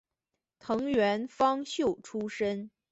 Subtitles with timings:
[0.57, 2.71] 藤原芳秀出身。